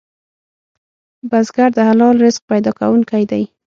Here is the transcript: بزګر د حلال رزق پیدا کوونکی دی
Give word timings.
بزګر 1.29 1.69
د 1.77 1.79
حلال 1.89 2.15
رزق 2.23 2.41
پیدا 2.51 2.71
کوونکی 2.79 3.23
دی 3.31 3.43